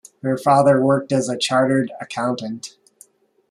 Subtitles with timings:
[0.23, 2.75] Her father worked as a chartered accountant.